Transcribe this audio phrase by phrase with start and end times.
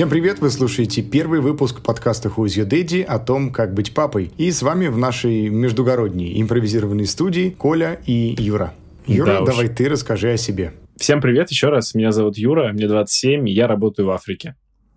[0.00, 0.38] Всем привет!
[0.38, 4.30] Вы слушаете первый выпуск подкаста Who's Your Daddy о том, как быть папой.
[4.38, 8.72] И с вами в нашей междугородней импровизированной студии Коля и Юра.
[9.06, 10.72] Юра, да давай ты расскажи о себе.
[10.96, 11.94] Всем привет еще раз.
[11.94, 14.54] Меня зовут Юра, мне 27, и я работаю в Африке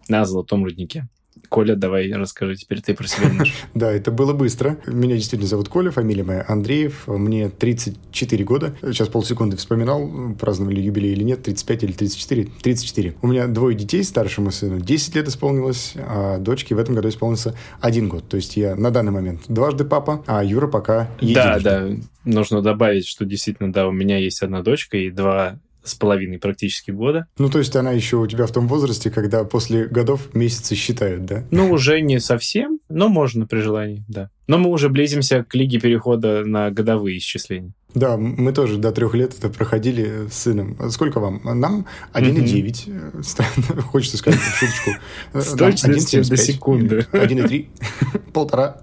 [0.08, 1.08] на Золотом руднике.
[1.50, 3.56] Коля, давай расскажи теперь ты про себя немножко.
[3.74, 4.78] Да, это было быстро.
[4.86, 7.08] Меня действительно зовут Коля, фамилия моя Андреев.
[7.08, 8.76] Мне 34 года.
[8.82, 12.44] Сейчас полсекунды вспоминал, праздновали юбилей или нет, 35 или 34.
[12.62, 13.16] 34.
[13.22, 17.56] У меня двое детей, старшему сыну 10 лет исполнилось, а дочке в этом году исполнился
[17.82, 18.28] один год.
[18.28, 21.64] То есть я на данный момент дважды папа, а Юра пока единожды.
[21.64, 21.96] Да, да.
[22.26, 26.92] Нужно добавить, что действительно, да, у меня есть одна дочка и два с половиной практически
[26.92, 27.28] года.
[27.38, 31.26] Ну, то есть она еще у тебя в том возрасте, когда после годов месяцы считают,
[31.26, 31.44] да?
[31.52, 34.30] Ну, уже не совсем, но можно при желании, да.
[34.48, 37.74] Но мы уже близимся к лиге перехода на годовые исчисления.
[37.94, 40.78] Да, мы тоже до трех лет это проходили с сыном.
[40.90, 41.42] Сколько вам?
[41.44, 43.82] Нам 1,9.
[43.82, 44.92] Хочется сказать шуточку.
[45.34, 47.06] С точностью до секунды.
[47.12, 47.68] 1,3.
[48.34, 48.82] Полтора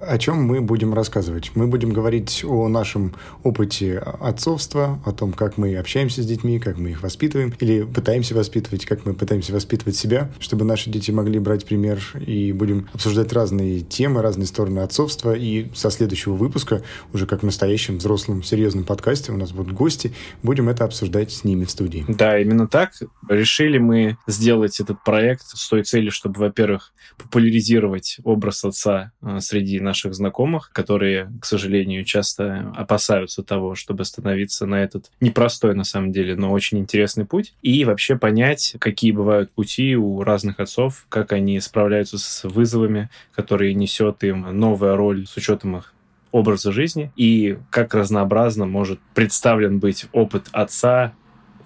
[0.00, 1.52] о чем мы будем рассказывать?
[1.54, 6.78] Мы будем говорить о нашем опыте отцовства, о том, как мы общаемся с детьми, как
[6.78, 11.38] мы их воспитываем, или пытаемся воспитывать, как мы пытаемся воспитывать себя, чтобы наши дети могли
[11.38, 17.26] брать пример, и будем обсуждать разные темы, разные стороны отцовства, и со следующего выпуска, уже
[17.26, 20.12] как в настоящем взрослом серьезном подкасте, у нас будут гости,
[20.42, 22.04] будем это обсуждать с ними в студии.
[22.08, 22.92] Да, именно так.
[23.28, 29.80] Решили мы сделать этот проект с той целью, чтобы, во-первых, популяризировать образ отца э, среди
[29.88, 36.12] наших знакомых, которые, к сожалению, часто опасаются того, чтобы становиться на этот непростой, на самом
[36.12, 41.32] деле, но очень интересный путь, и вообще понять, какие бывают пути у разных отцов, как
[41.32, 45.94] они справляются с вызовами, которые несет им новая роль с учетом их
[46.30, 51.14] образа жизни, и как разнообразно может представлен быть опыт отца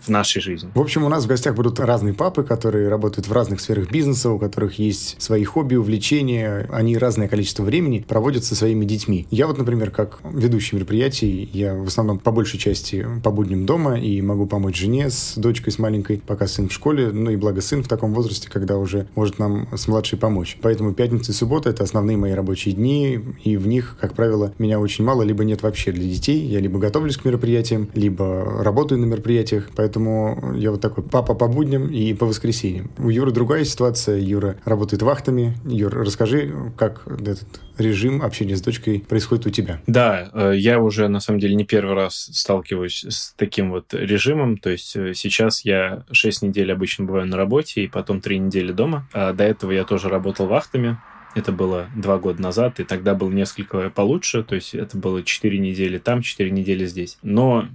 [0.05, 0.71] в нашей жизни.
[0.75, 4.31] В общем, у нас в гостях будут разные папы, которые работают в разных сферах бизнеса,
[4.31, 9.27] у которых есть свои хобби, увлечения, они разное количество времени проводят со своими детьми.
[9.31, 13.99] Я вот, например, как ведущий мероприятий, я в основном по большей части по будням дома
[13.99, 17.61] и могу помочь жене с дочкой, с маленькой, пока сын в школе, ну и благо
[17.61, 20.59] сын в таком возрасте, когда уже может нам с младшей помочь.
[20.63, 24.81] Поэтому пятница и суббота— это основные мои рабочие дни, и в них, как правило, меня
[24.81, 26.41] очень мало, либо нет вообще для детей.
[26.47, 31.35] Я либо готовлюсь к мероприятиям, либо работаю на мероприятиях, поэтому поэтому я вот такой папа
[31.35, 32.91] по будням и по воскресеньям.
[32.97, 34.19] У Юры другая ситуация.
[34.19, 35.55] Юра работает вахтами.
[35.67, 39.83] Юр, расскажи, как этот режим общения с дочкой происходит у тебя?
[39.87, 44.57] Да, э, я уже, на самом деле, не первый раз сталкиваюсь с таким вот режимом.
[44.57, 48.73] То есть э, сейчас я 6 недель обычно бываю на работе, и потом 3 недели
[48.73, 49.07] дома.
[49.13, 50.97] А до этого я тоже работал вахтами.
[51.35, 55.59] Это было два года назад, и тогда было несколько получше, то есть это было 4
[55.59, 57.19] недели там, 4 недели здесь.
[57.23, 57.69] Но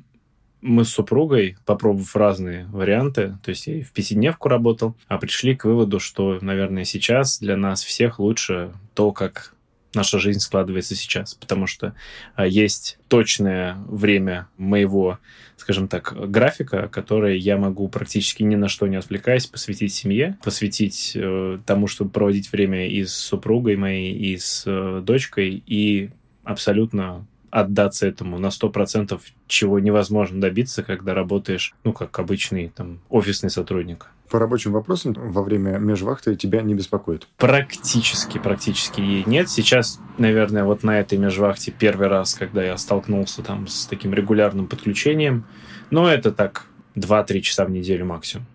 [0.62, 5.56] мы с супругой, попробовав разные варианты, то есть я и в пятидневку работал, а пришли
[5.56, 9.54] к выводу, что, наверное, сейчас для нас всех лучше то, как
[9.94, 11.94] наша жизнь складывается сейчас, потому что
[12.36, 15.20] а, есть точное время моего,
[15.58, 21.14] скажем так, графика, которое я могу практически ни на что не отвлекаясь посвятить семье, посвятить
[21.16, 26.12] э, тому, чтобы проводить время и с супругой моей, и с э, дочкой, и
[26.44, 27.26] абсолютно
[27.60, 34.08] отдаться этому на 100%, чего невозможно добиться, когда работаешь, ну, как обычный там офисный сотрудник.
[34.30, 37.28] По рабочим вопросам во время межвахты тебя не беспокоит?
[37.38, 39.50] Практически, практически нет.
[39.50, 44.68] Сейчас, наверное, вот на этой межвахте первый раз, когда я столкнулся там с таким регулярным
[44.68, 45.46] подключением,
[45.90, 48.46] но это так 2-3 часа в неделю максимум.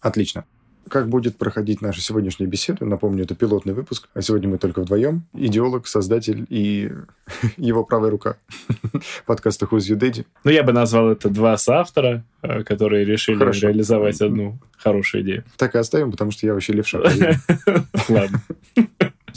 [0.00, 0.44] Отлично.
[0.88, 2.84] Как будет проходить наша сегодняшняя беседа?
[2.84, 5.24] Напомню, это пилотный выпуск, а сегодня мы только вдвоем.
[5.34, 6.92] Идеолог, создатель и
[7.56, 8.36] его правая рука
[9.26, 10.26] подкаста Who's Your Daddy.
[10.44, 13.68] Ну, я бы назвал это два соавтора, э, которые решили Хорошо.
[13.68, 15.44] реализовать одну хорошую идею.
[15.56, 17.00] Так и оставим, потому что я вообще левша.
[18.08, 18.42] Ладно.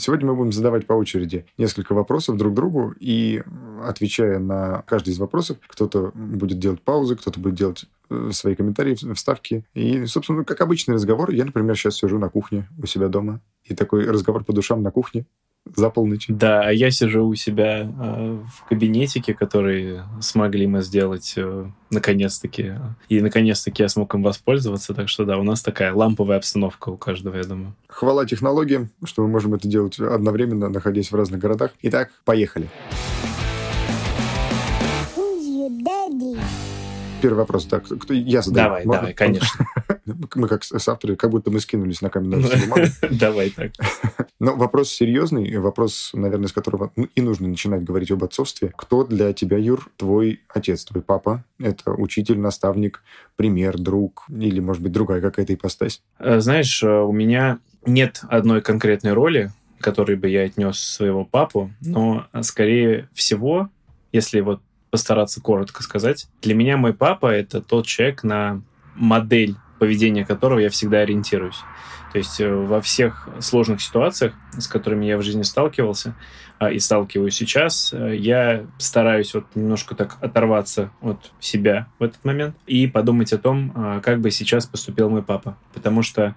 [0.00, 3.42] Сегодня мы будем задавать по очереди несколько вопросов друг другу, и
[3.84, 8.94] отвечая на каждый из вопросов, кто-то будет делать паузы, кто-то будет делать э, свои комментарии,
[9.12, 9.66] вставки.
[9.74, 13.74] И, собственно, как обычный разговор, я, например, сейчас сижу на кухне у себя дома, и
[13.74, 15.26] такой разговор по душам на кухне
[15.66, 16.26] за полночь.
[16.28, 22.74] Да, а я сижу у себя э, в кабинетике, который смогли мы сделать э, наконец-таки.
[23.08, 24.94] И наконец-таки я смог им воспользоваться.
[24.94, 27.74] Так что да, у нас такая ламповая обстановка у каждого, я думаю.
[27.88, 31.72] Хвала технологиям, что мы можем это делать одновременно, находясь в разных городах.
[31.82, 32.68] Итак, поехали.
[37.20, 38.66] Первый вопрос, так, кто, я задаю.
[38.66, 39.00] Давай, Можно?
[39.00, 39.66] давай, конечно.
[40.34, 42.86] Мы как с авторы, как будто мы скинулись на каменную бумагу.
[43.10, 43.72] Давай так.
[44.40, 48.72] Но вопрос серьезный, вопрос, наверное, с которого ну, и нужно начинать говорить об отцовстве.
[48.76, 51.44] Кто для тебя, Юр, твой отец, твой папа?
[51.58, 53.02] Это учитель, наставник,
[53.36, 56.02] пример, друг или, может быть, другая какая-то ипостась?
[56.18, 61.70] Э, знаешь, э, у меня нет одной конкретной роли, которой бы я отнес своего папу,
[61.80, 63.68] но, скорее всего,
[64.12, 64.60] если вот
[64.90, 68.62] постараться коротко сказать, для меня мой папа— это тот человек, на
[68.94, 71.58] модель поведения которого я всегда ориентируюсь.
[72.12, 76.14] То есть э, во всех сложных ситуациях, с которыми я в жизни сталкивался
[76.58, 82.24] а, и сталкиваюсь сейчас, э, я стараюсь вот немножко так оторваться от себя в этот
[82.24, 85.56] момент и подумать о том, а, как бы сейчас поступил мой папа.
[85.72, 86.34] Потому что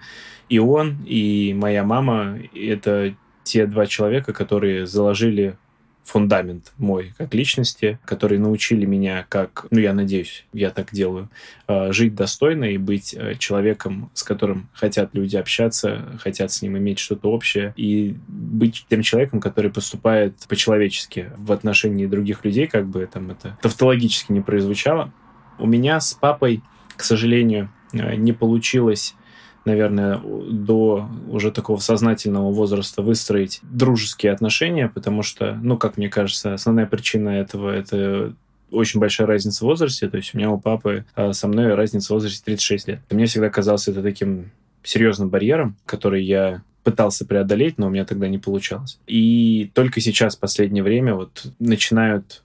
[0.47, 5.57] и он, и моя мама— это те два человека, которые заложили
[6.03, 11.29] фундамент мой как личности, которые научили меня, как, ну, я надеюсь, я так делаю,
[11.67, 16.77] э, жить достойно и быть э, человеком, с которым хотят люди общаться, хотят с ним
[16.77, 22.87] иметь что-то общее, и быть тем человеком, который поступает по-человечески в отношении других людей, как
[22.87, 25.13] бы там это тавтологически не прозвучало.
[25.57, 26.61] У меня с папой,
[26.97, 29.15] к сожалению, э, не получилось
[29.65, 36.53] наверное, до уже такого сознательного возраста выстроить дружеские отношения, потому что, ну, как мне кажется,
[36.53, 38.33] основная причина этого— это
[38.71, 40.09] очень большая разница в возрасте.
[40.09, 42.99] То есть у меня у папы а, со мной разница в возрасте 36 лет.
[43.09, 44.51] Мне всегда казалось это таким
[44.83, 48.99] серьезным барьером, который я пытался преодолеть, но у меня тогда не получалось.
[49.07, 52.43] И только сейчас, в последнее время, вот начинают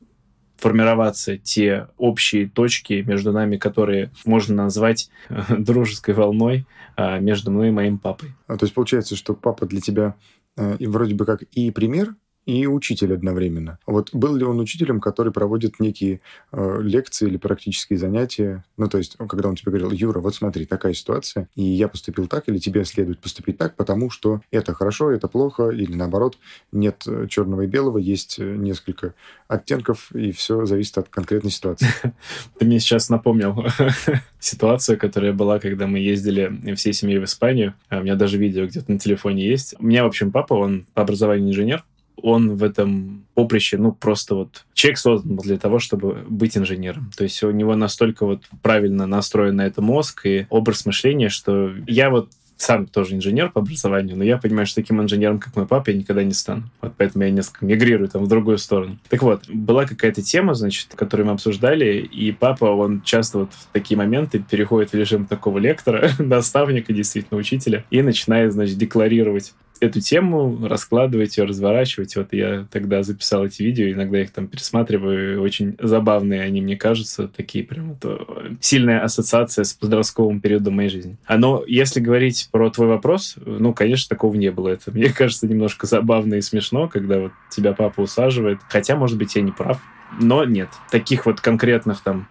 [0.58, 6.66] формироваться те общие точки между нами, которые можно назвать э, дружеской волной
[6.96, 8.30] а, между мной и моим папой.
[8.46, 10.16] А, то есть получается, что папа для тебя
[10.56, 13.78] э, вроде бы как и пример, и учитель одновременно.
[13.86, 16.20] Вот был ли он учителем, который проводит некие
[16.50, 18.64] э, лекции или практические занятия?
[18.78, 22.26] Ну, то есть, когда он тебе говорил, Юра, вот смотри, такая ситуация, и я поступил
[22.26, 26.38] так, или тебе следует поступить так, потому что это хорошо, это плохо, или наоборот,
[26.72, 29.12] нет э, черного и белого, есть э, несколько
[29.46, 31.88] оттенков, и все зависит от конкретной ситуации.
[32.58, 33.66] Ты мне сейчас напомнил
[34.40, 37.74] ситуацию, которая была, когда мы ездили всей семьей в Испанию.
[37.88, 39.74] А у меня даже видео где-то на телефоне есть.
[39.78, 41.84] У меня, в общем, папа, он по образованию инженер,
[42.22, 47.10] он в этом поприще, ну, просто вот человек создан для того, чтобы быть инженером.
[47.16, 51.72] То есть у него настолько вот правильно настроен на это мозг и образ мышления, что
[51.86, 55.66] я вот сам тоже инженер по образованию, но я понимаю, что таким инженером, как мой
[55.66, 56.64] папа, я никогда не стану.
[56.82, 58.98] Вот поэтому я несколько мигрирую там в другую сторону.
[59.08, 63.68] Так вот, была какая-то тема, значит, которую мы обсуждали, и папа, он часто вот в
[63.72, 70.00] такие моменты переходит в режим такого лектора, наставника, действительно, учителя, и начинает, значит, декларировать эту
[70.00, 72.16] тему, раскладывать ее, разворачивать.
[72.16, 77.28] Вот я тогда записал эти видео, иногда их там пересматриваю, очень забавные они мне кажутся,
[77.28, 78.20] такие прям это
[78.60, 81.16] сильная ассоциация с подростковым периодом моей жизни.
[81.26, 84.68] А но если говорить про твой вопрос, ну, конечно, такого не было.
[84.68, 88.60] Это, мне кажется, немножко забавно и смешно, когда вот тебя папа усаживает.
[88.68, 89.80] Хотя, может быть, я не прав.
[90.20, 92.28] Но нет, таких вот конкретных там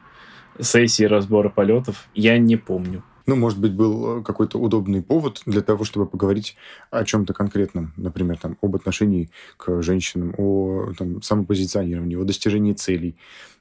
[0.59, 3.03] сессий разбора полетов я не помню.
[3.27, 6.55] Ну, может быть, был э, какой-то удобный повод для того, чтобы поговорить
[6.91, 13.17] о чем-то конкретном, например, там, об отношении к женщинам, о там, самопозиционировании, о достижении целей,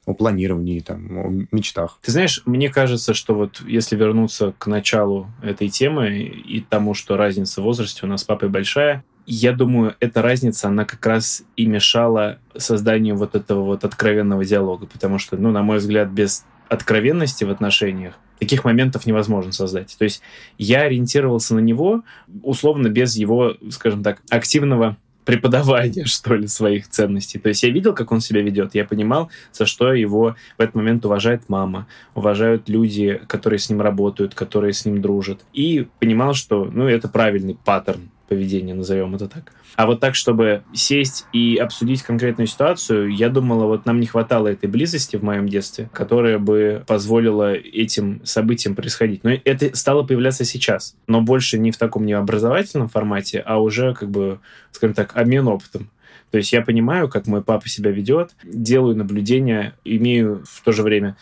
[0.07, 1.99] о планировании, там, о мечтах.
[2.01, 7.17] Ты знаешь, мне кажется, что вот если вернуться к началу этой темы и тому, что
[7.17, 11.43] разница в возрасте у нас с папой большая, я думаю, эта разница, она как раз
[11.56, 16.44] и мешала созданию вот этого вот откровенного диалога, потому что, ну, на мой взгляд, без
[16.69, 19.96] откровенности в отношениях таких моментов невозможно создать.
[19.98, 20.22] То есть
[20.58, 22.02] я ориентировался на него
[22.43, 27.38] условно без его, скажем так, активного преподавания, что ли, своих ценностей.
[27.38, 30.74] То есть я видел, как он себя ведет, я понимал, за что его в этот
[30.74, 35.44] момент уважает мама, уважают люди, которые с ним работают, которые с ним дружат.
[35.52, 39.53] И понимал, что, ну, это правильный паттерн поведения, назовем это так.
[39.77, 44.49] А вот так, чтобы сесть и обсудить конкретную ситуацию, я думала, вот нам не хватало
[44.49, 49.23] этой близости в моем детстве, которая бы позволила этим событиям происходить.
[49.23, 54.11] Но это стало появляться сейчас, но больше не в таком необразовательном формате, а уже, как
[54.11, 54.41] бы,
[54.73, 55.91] скажем так, обмен опытом.
[56.31, 60.83] То есть я понимаю, как мой папа себя ведет, делаю наблюдения, имею в то же
[60.83, 61.17] время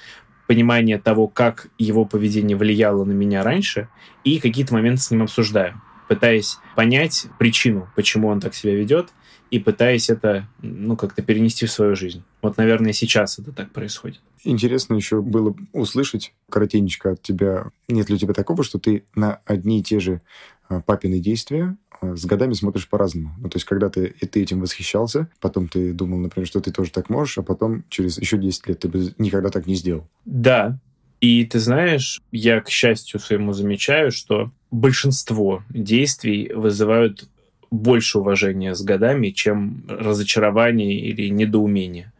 [0.46, 3.88] понимание того, как его поведение влияло на меня раньше,
[4.22, 9.10] и какие-то моменты с ним обсуждаю пытаясь понять причину, почему он так себя ведет,
[9.50, 12.24] и пытаясь это, ну, как-то перенести в свою жизнь.
[12.42, 14.20] Вот, наверное, сейчас это так происходит.
[14.42, 19.40] Интересно еще было услышать коротенечко от тебя, нет ли у тебя такого, что ты на
[19.46, 20.20] одни и те же
[20.68, 23.34] а, папины действия а, с годами смотришь по-разному.
[23.38, 26.72] Ну, то есть, когда ты, и ты этим восхищался, потом ты думал, например, что ты
[26.72, 30.08] тоже так можешь, а потом через еще 10 лет ты бы никогда так не сделал.
[30.24, 30.78] Да,
[31.24, 37.26] и ты знаешь, я, к счастью своему, замечаю, что большинство действий вызывают
[37.70, 42.12] больше уважения с годами, чем разочарование или недоумение.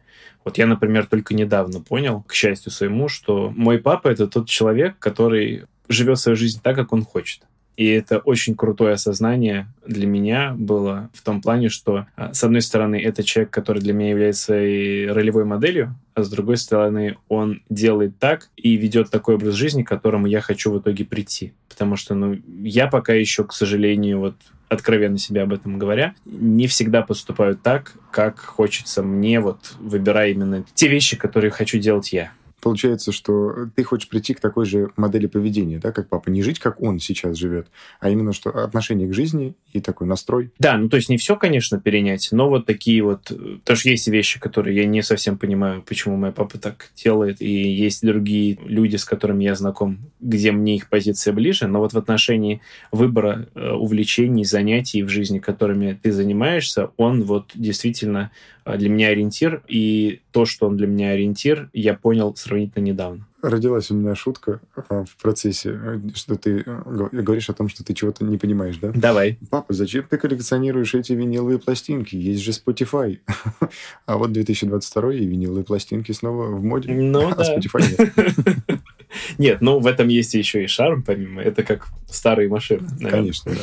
[0.43, 4.97] Вот я, например, только недавно понял, к счастью своему, что мой папа— это тот человек,
[4.97, 7.43] который живет свою жизнь так, как он хочет.
[7.77, 12.61] И это очень крутое осознание для меня было в том плане, что, а, с одной
[12.61, 17.61] стороны, это человек, который для меня является своей ролевой моделью, а с другой стороны, он
[17.69, 21.53] делает так и ведет такой образ жизни, к которому я хочу в итоге прийти.
[21.67, 24.35] Потому что, ну, я пока еще, к сожалению, вот
[24.69, 30.65] откровенно себе об этом говоря, не всегда поступаю так, как хочется мне, вот выбирая именно
[30.73, 32.31] те вещи, которые хочу делать я
[32.65, 36.31] получается, что ты хочешь прийти к такой же модели поведения, да, как папа.
[36.31, 37.67] Не жить, как он сейчас живет,
[37.99, 40.51] а именно что отношение к жизни и такой настрой.
[40.57, 43.31] Да, ну то есть не все, конечно, перенять, но вот такие вот...
[43.63, 48.03] Тоже есть вещи, которые я не совсем понимаю, почему мой папа так делает, и есть
[48.03, 52.61] другие люди, с которыми я знаком, где мне их позиция ближе, но вот в отношении
[52.91, 59.09] выбора э, увлечений, занятий в жизни, которыми ты занимаешься, он вот действительно э, для меня
[59.09, 63.27] ориентир, и то, что он для меня ориентир, я понял сравнительно недавно.
[63.41, 67.93] Родилась у меня шутка а, в процессе, что ты э, говоришь о том, что ты
[67.93, 68.91] чего-то не понимаешь, да?
[68.95, 69.37] Давай.
[69.51, 72.15] Папа, зачем ты коллекционируешь эти виниловые пластинки?
[72.15, 73.19] Есть же Spotify.
[74.07, 76.91] А вот 2022 и виниловые пластинки снова в моде.
[76.91, 77.55] Ну а да.
[77.55, 78.79] Spotify нет.
[79.37, 81.41] Нет, ну в этом есть еще и шарм, помимо.
[81.41, 82.87] Это как старые машины.
[82.99, 83.11] Наверное.
[83.11, 83.61] Конечно, да.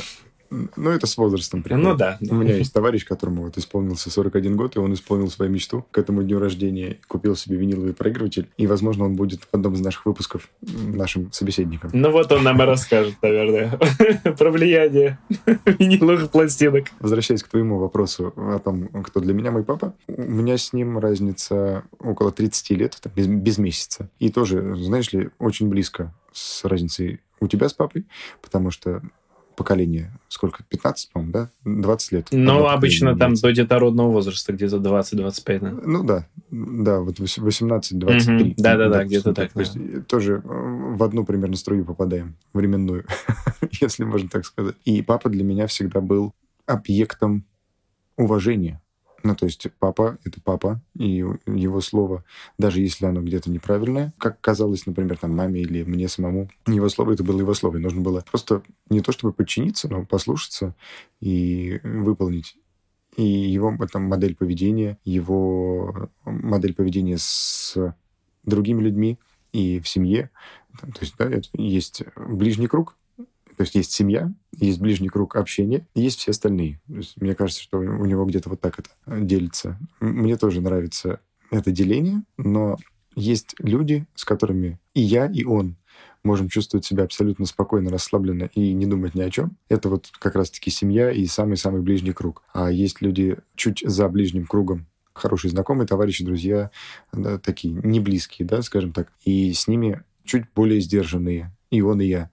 [0.76, 1.88] Ну, это с возрастом приходит.
[1.88, 2.18] Ну да.
[2.20, 5.98] У меня есть товарищ, которому вот исполнился 41 год, и он исполнил свою мечту к
[5.98, 10.06] этому дню рождения, купил себе виниловый проигрыватель, и, возможно, он будет в одном из наших
[10.06, 11.90] выпусков нашим собеседником.
[11.92, 13.78] Ну вот он нам и расскажет, наверное,
[14.38, 15.18] про влияние
[15.64, 16.88] виниловых пластинок.
[17.00, 20.98] Возвращаясь к твоему вопросу о том, кто для меня мой папа, у меня с ним
[20.98, 24.10] разница около 30 лет, там, без, без месяца.
[24.18, 28.06] И тоже, знаешь ли, очень близко с разницей у тебя с папой,
[28.40, 29.02] потому что
[29.56, 31.50] поколение, сколько, 15, по-моему, да?
[31.64, 32.28] 20 лет.
[32.30, 35.70] Ну, обычно там до детородного возраста, где-то 20-25, да?
[35.70, 36.26] Ну, да.
[36.50, 38.54] Да, вот 18-23.
[38.56, 39.52] Да-да-да, где-то так.
[39.52, 43.04] То есть тоже э, в одну примерно струю попадаем, временную,
[43.80, 44.76] если можно так сказать.
[44.84, 46.34] И папа для меня всегда был
[46.66, 47.44] объектом
[48.16, 48.80] уважения.
[49.22, 52.24] Ну, то есть папа— это папа, и его слово,
[52.58, 57.12] даже если оно где-то неправильное, как казалось, например, там маме или мне самому, его слово—
[57.14, 60.74] это было его слово, и нужно было просто не то чтобы подчиниться, но послушаться
[61.20, 62.56] и выполнить
[63.16, 67.76] и его там, модель поведения, его модель поведения с
[68.44, 69.18] другими людьми
[69.52, 70.30] и в семье.
[70.80, 72.96] То есть, да, это есть ближний круг,
[73.62, 76.80] то есть есть семья, есть ближний круг общения, есть все остальные.
[76.88, 79.78] Есть мне кажется, что у него где-то вот так это делится.
[80.00, 81.20] Мне тоже нравится
[81.52, 82.76] это деление, но
[83.14, 85.76] есть люди, с которыми и я, и он
[86.24, 89.56] можем чувствовать себя абсолютно спокойно, расслабленно и не думать ни о чем.
[89.68, 92.42] Это вот как раз-таки семья и самый-самый ближний круг.
[92.52, 96.72] А есть люди чуть за ближним кругом, хорошие знакомые, товарищи, друзья,
[97.12, 102.00] да, такие не близкие, да, скажем так, и с ними чуть более сдержанные, и он,
[102.00, 102.30] и я.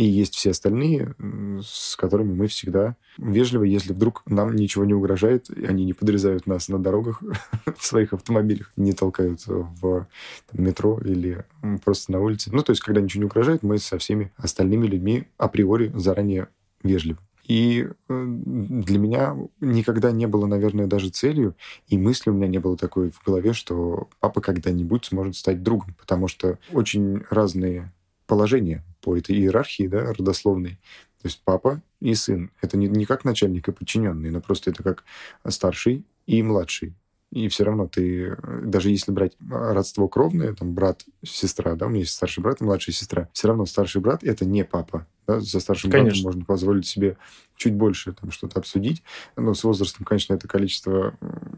[0.00, 1.14] И есть все остальные,
[1.62, 6.46] с которыми мы всегда вежливы, если вдруг нам ничего не угрожает, и они не подрезают
[6.46, 7.22] нас на дорогах
[7.76, 10.08] в своих автомобилях, не толкают в
[10.50, 11.44] там, метро или
[11.84, 12.48] просто на улице.
[12.50, 16.48] Ну, то есть, когда ничего не угрожает, мы со всеми остальными людьми априори заранее
[16.82, 17.18] вежливы.
[17.46, 21.56] И э, для меня никогда не было, наверное, даже целью,
[21.88, 25.94] и мысли у меня не было такой в голове, что папа когда-нибудь сможет стать другом,
[25.98, 27.92] потому что очень разные
[28.26, 30.78] положения по этой иерархии, да, родословной.
[31.22, 32.50] То есть папа и сын.
[32.62, 35.04] Это не, не как начальник и подчиненный, но просто это как
[35.46, 36.94] старший и младший.
[37.32, 42.00] И все равно ты, даже если брать родство кровное, там брат, сестра, да, у меня
[42.00, 45.06] есть старший брат и младшая сестра, все равно старший брат это не папа.
[45.28, 45.38] Да?
[45.38, 46.10] За старшим конечно.
[46.10, 47.16] братом можно позволить себе
[47.54, 49.04] чуть больше там что-то обсудить.
[49.36, 51.14] Но с возрастом, конечно, это количество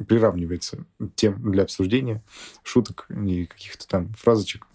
[0.07, 0.85] приравнивается
[1.15, 2.23] тем для обсуждения,
[2.63, 4.67] шуток и каких-то там фразочек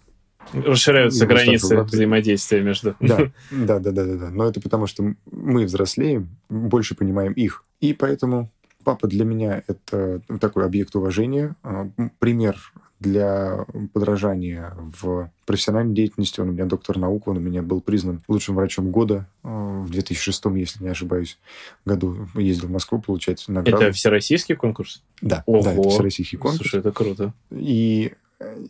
[0.52, 2.96] Расширяются границы взаимодействия между...
[3.00, 3.18] Да,
[3.50, 4.30] да, да, да, да, да.
[4.30, 7.64] Но это потому, что мы взрослеем, больше понимаем их.
[7.80, 8.50] И поэтому
[8.84, 12.56] папа для меня это такой объект уважения, а, пример
[13.00, 16.40] для подражания в профессиональной деятельности.
[16.40, 19.90] Он у меня доктор наук, он у меня был признан лучшим врачом года а, в
[19.90, 21.38] 2006, если не ошибаюсь,
[21.84, 22.28] году.
[22.34, 23.84] Ездил в Москву получать награду.
[23.84, 25.02] Это всероссийский конкурс?
[25.20, 25.62] Да, Ого.
[25.62, 26.62] да это всероссийский конкурс.
[26.62, 27.34] Слушай, это круто.
[27.50, 28.14] И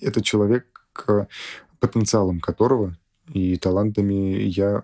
[0.01, 0.78] этот человек
[1.81, 2.97] потенциалом которого
[3.33, 4.83] и талантами я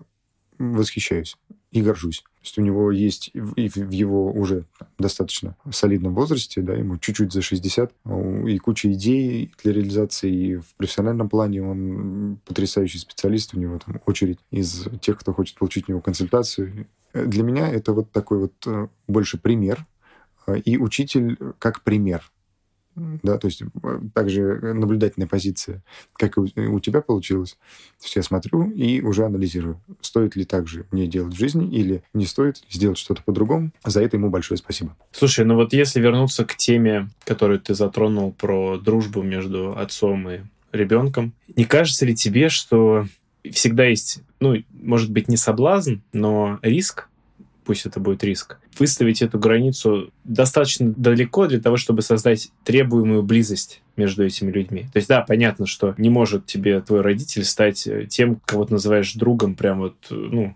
[0.57, 1.35] восхищаюсь.
[1.71, 2.21] и горжусь.
[2.21, 4.65] То есть у него есть и в его уже
[4.97, 7.91] достаточно солидном возрасте, да, ему чуть-чуть за 60,
[8.47, 13.99] и куча идей для реализации, и в профессиональном плане он потрясающий специалист, у него там
[14.05, 16.87] очередь из тех, кто хочет получить у него консультацию.
[17.13, 19.85] Для меня это вот такой вот э, больше пример,
[20.47, 22.31] э, и учитель как пример
[22.95, 25.83] да, то есть э, также наблюдательная позиция,
[26.13, 27.57] как и у тебя получилось.
[27.99, 31.67] То есть я смотрю и уже анализирую, стоит ли так же мне делать в жизни
[31.67, 33.71] или не стоит сделать что-то по-другому.
[33.83, 34.95] За это ему большое спасибо.
[35.11, 40.39] Слушай, ну вот если вернуться к теме, которую ты затронул про дружбу между отцом и
[40.71, 43.05] ребенком, не кажется ли тебе, что
[43.51, 47.09] всегда есть, ну, может быть, не соблазн, но риск
[47.65, 53.81] пусть это будет риск, выставить эту границу достаточно далеко для того, чтобы создать требуемую близость
[53.95, 54.83] между этими людьми.
[54.93, 58.73] То есть, да, понятно, что не может тебе твой родитель стать э, тем, кого ты
[58.73, 60.55] называешь другом, прям вот, э, ну,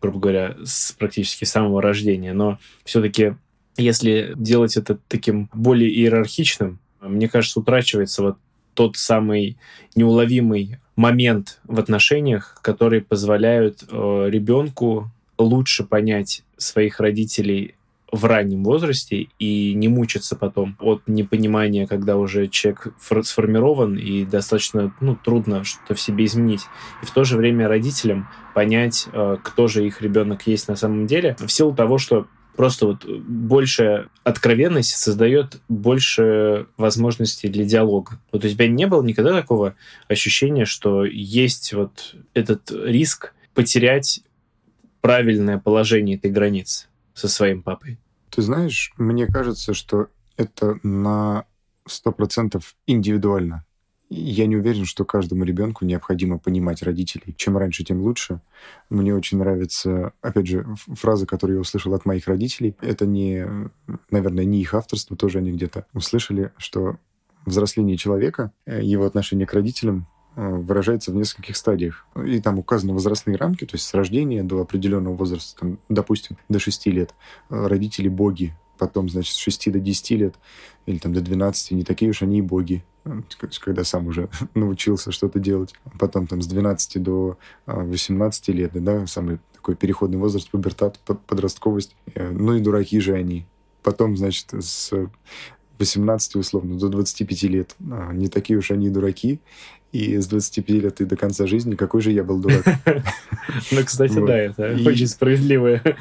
[0.00, 2.32] грубо говоря, с практически самого рождения.
[2.32, 3.34] Но все-таки,
[3.76, 8.38] если делать это таким более иерархичным, мне кажется, утрачивается вот
[8.74, 9.56] тот самый
[9.94, 17.74] неуловимый момент в отношениях, который позволяют э, ребенку лучше понять своих родителей
[18.12, 24.94] в раннем возрасте и не мучиться потом от непонимания, когда уже человек сформирован и достаточно
[25.00, 26.62] ну, трудно что-то в себе изменить.
[27.02, 31.06] И в то же время родителям понять, э, кто же их ребенок есть на самом
[31.06, 38.18] деле, в силу того, что просто вот большая откровенность создает больше возможностей для диалога.
[38.32, 39.74] Вот у тебя не было никогда такого
[40.08, 44.20] ощущения, что есть вот этот риск потерять
[45.06, 47.98] правильное положение этой границы со своим папой?
[48.30, 51.44] Ты знаешь, мне кажется, что это на
[51.86, 53.64] сто процентов индивидуально.
[54.08, 57.34] Я не уверен, что каждому ребенку необходимо понимать родителей.
[57.36, 58.40] Чем раньше, тем лучше.
[58.90, 62.76] Мне очень нравится, опять же, фраза, которую я услышал от моих родителей.
[62.80, 63.46] Это не,
[64.10, 66.98] наверное, не их авторство, тоже они где-то услышали, что
[67.44, 72.06] взросление человека, э, его отношение к родителям выражается в нескольких стадиях.
[72.24, 76.58] И там указаны возрастные рамки, то есть с рождения до определенного возраста, там, допустим, до
[76.58, 77.14] 6 лет.
[77.48, 80.34] Э, родители боги, потом, значит, с 6 до 10 лет
[80.84, 83.22] или там до 12, не такие уж они и боги, э,
[83.60, 85.74] когда сам уже научился что-то делать.
[85.98, 91.96] Потом там с 12 до 18 лет, да, самый такой переходный возраст, пубертат, подростковость.
[92.14, 93.46] Ну и дураки же они.
[93.82, 94.92] Потом, значит, с
[95.78, 97.74] 18 условно до 25 лет.
[97.78, 99.40] Не такие уж они дураки
[99.96, 102.64] и с 25 лет и до конца жизни, какой же я был дурак.
[103.70, 105.96] Ну, кстати, да, это очень справедливое.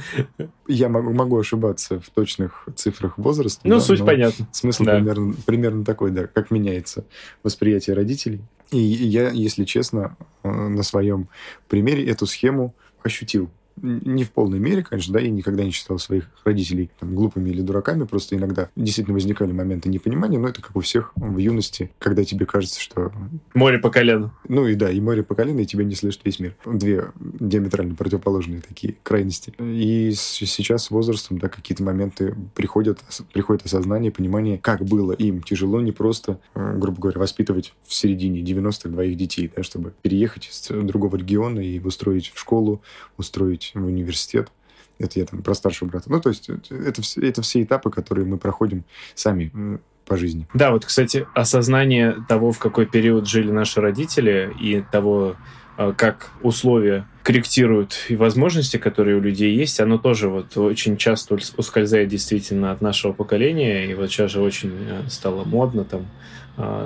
[0.67, 3.61] Я могу ошибаться в точных цифрах возраста.
[3.63, 4.47] Ну, суть понятна.
[4.51, 7.05] Смысл примерно такой, да, как меняется
[7.43, 8.41] восприятие родителей.
[8.71, 11.29] И я, если честно, э, на своем
[11.67, 13.49] примере эту схему ощутил
[13.81, 17.61] не в полной мере, конечно, да, я никогда не считал своих родителей там, глупыми или
[17.61, 22.23] дураками, просто иногда действительно возникали моменты непонимания, но это как у всех в юности, когда
[22.23, 23.11] тебе кажется, что...
[23.53, 24.33] Море по колено.
[24.47, 26.55] Ну и да, и море по колено, и тебя не слышит весь мир.
[26.65, 29.53] Две диаметрально противоположные такие крайности.
[29.59, 32.99] И сейчас с возрастом, да, какие-то моменты приходят,
[33.33, 38.41] приходит осознание, понимание, как было им тяжело, не просто, э, грубо говоря, воспитывать в середине
[38.41, 42.81] 90-х двоих детей, да, чтобы переехать из другого региона и устроить в школу,
[43.17, 44.51] устроить поступить в университет.
[44.97, 46.09] Это я там про старшего брата.
[46.09, 50.47] Ну, то есть это, это все этапы, которые мы проходим сами по жизни.
[50.53, 55.35] Да, вот, кстати, осознание того, в какой период жили наши родители, и того,
[55.77, 61.37] а, как условия корректируют и возможности, которые у людей есть, оно тоже вот очень часто
[61.57, 63.85] ускользает действительно от нашего поколения.
[63.85, 66.05] И вот сейчас же очень э, стало модно там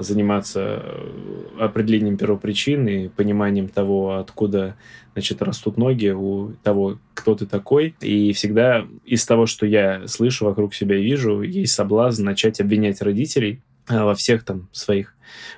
[0.02, 4.76] заниматься э, определением первопричин и пониманием того, откуда
[5.14, 7.96] значит, растут ноги у того, кто ты такой.
[8.02, 13.02] И всегда из того, что я слышу вокруг себя и вижу, есть соблазн начать обвинять
[13.02, 15.14] родителей а, во всех там своих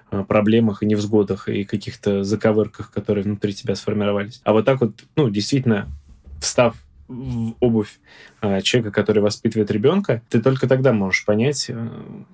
[0.09, 4.41] а, проблемах и невзгодах и каких-то заковырках, которые внутри тебя сформировались.
[4.43, 5.87] А вот так вот, ну, действительно,
[6.41, 6.75] встав
[7.11, 7.99] в обувь
[8.39, 11.89] а, человека, который воспитывает ребенка, ты только тогда можешь понять, э,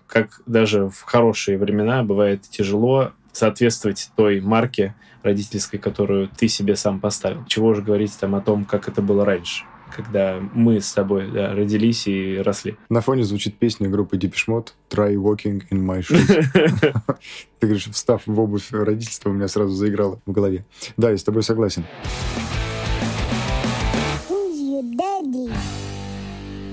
[0.08, 7.00] как даже в хорошие времена бывает тяжело соответствовать той марке родительской, которую ты себе сам
[7.00, 7.46] поставил.
[7.46, 11.54] Чего же говорить там о том, как это было раньше когда мы с тобой да,
[11.54, 12.76] родились и росли.
[12.90, 16.28] На фоне звучит песня группы Depeche «Try walking in my shoes».
[17.60, 20.66] Ты говоришь, встав в обувь родительства, у меня сразу заиграло в голове.
[20.98, 21.86] Да, я с тобой согласен.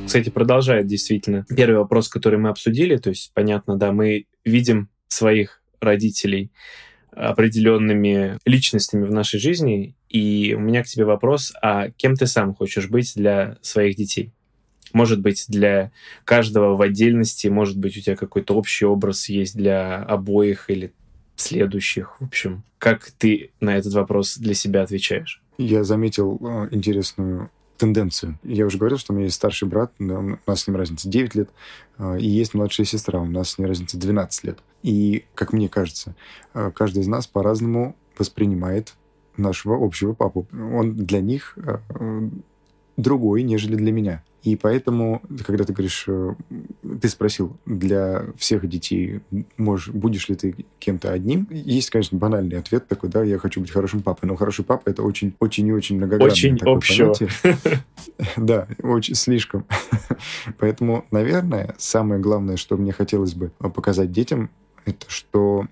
[0.07, 2.97] Кстати, продолжает действительно первый вопрос, который мы обсудили.
[2.99, 6.53] То есть, понятно, да, мы видим своих родителей
[7.11, 9.97] определенными личностями в нашей жизни.
[10.09, 14.33] И у меня к тебе вопрос, а кем ты сам хочешь быть для своих детей?
[14.93, 15.91] Может быть, для
[16.25, 20.93] каждого в отдельности, может быть, у тебя какой-то общий образ есть для обоих или
[21.35, 22.21] следующих.
[22.21, 25.43] В общем, как ты на этот вопрос для себя отвечаешь?
[25.59, 28.39] Я заметил э, интересную тенденцию.
[28.43, 31.35] Я уже говорил, что у меня есть старший брат, у нас с ним разница 9
[31.35, 31.51] лет,
[31.99, 34.59] э, и есть младшая сестра, у нас с ней разница 12 лет.
[34.83, 36.15] И, как мне кажется,
[36.55, 38.95] э, каждый из нас по-разному воспринимает
[39.37, 40.47] нашего общего папу.
[40.53, 41.59] Он для них
[42.97, 44.23] другой, нежели для меня.
[44.45, 46.35] И поэтому, когда ты говоришь, э,
[47.01, 49.21] ты спросил, для всех детей
[49.57, 53.71] можешь, будешь ли ты кем-то одним, есть, конечно, банальный ответ такой, да, я хочу быть
[53.71, 57.15] хорошим папой, но хороший папа это очень, очень и очень многогранное очень общо.
[58.37, 59.65] Да, очень слишком.
[60.59, 64.51] Поэтому, наверное, самое главное, что мне хотелось бы показать детям,
[64.85, 65.67] это что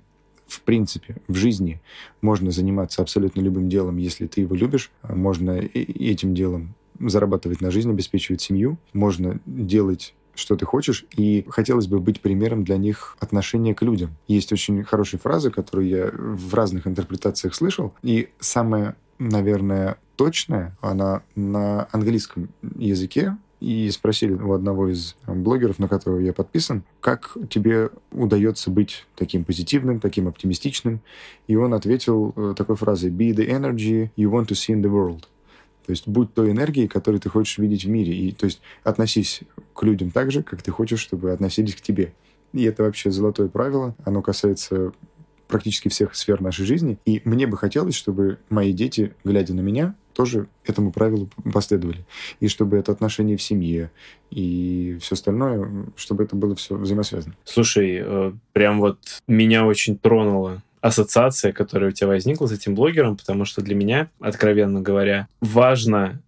[0.47, 1.81] в принципе, в жизни
[2.21, 4.91] можно заниматься абсолютно любым делом, если ты его любишь.
[5.03, 11.87] Можно этим делом зарабатывать на жизнь, обеспечивать семью, можно делать что ты хочешь, и хотелось
[11.87, 14.17] бы быть примером для них отношения к людям.
[14.27, 21.23] Есть очень хорошие фразы, которые я в разных интерпретациях слышал, и самая, наверное, точная, она
[21.35, 27.91] на английском языке, и спросили у одного из блогеров, на которого я подписан, как тебе
[28.11, 31.01] удается быть таким позитивным, таким оптимистичным.
[31.47, 34.91] И он ответил э, такой фразой «Be the energy you want to see in the
[34.91, 35.29] world».
[35.87, 38.15] То есть будь той энергией, которую ты хочешь видеть в мире.
[38.15, 39.41] И, то есть относись
[39.75, 42.13] к людям так же, как ты хочешь, чтобы относились к тебе.
[42.53, 43.95] И это вообще золотое правило.
[44.05, 44.93] Оно касается
[45.49, 46.99] практически всех сфер нашей жизни.
[47.05, 52.05] И мне бы хотелось, чтобы мои дети, глядя на меня, тоже этому правилу последовали.
[52.41, 53.91] И чтобы это отношение в семье
[54.31, 57.35] и все остальное, чтобы это было все взаимосвязано.
[57.45, 63.17] Слушай, э, прям вот меня очень тронуло ассоциация, которая у тебя возникла с этим блогером,
[63.17, 66.21] потому что для меня, откровенно говоря, важно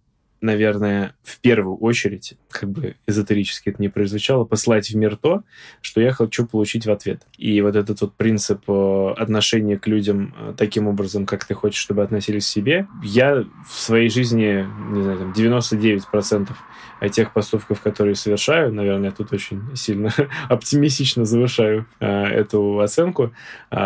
[0.45, 5.43] наверное, в первую очередь, как бы эзотерически это не прозвучало, послать в мир то,
[5.81, 7.23] что я хочу получить в ответ.
[7.37, 11.81] И вот этот вот принцип э, отношения к людям э, таким образом, как ты хочешь,
[11.81, 16.49] чтобы относились к себе, я в своей жизни, не знаю, там, 99%
[17.11, 20.13] тех поступков, которые совершаю, наверное, тут очень сильно
[20.49, 23.33] оптимистично завышаю э, эту оценку,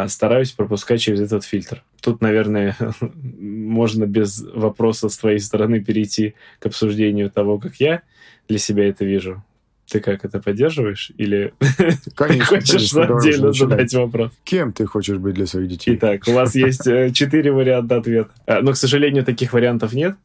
[0.07, 1.83] стараюсь пропускать через этот фильтр.
[2.01, 2.75] Тут, наверное,
[3.39, 8.01] можно без вопроса с твоей стороны перейти к обсуждению того, как я
[8.47, 9.43] для себя это вижу.
[9.89, 11.11] Ты как это поддерживаешь?
[11.17, 11.53] Или
[12.15, 14.31] конечно, хочешь конечно, отдельно задать вопрос?
[14.43, 15.95] Кем ты хочешь быть для своих детей?
[15.95, 18.29] Итак, у вас есть э, четыре варианта ответа.
[18.45, 20.15] А, но, к сожалению, таких вариантов нет,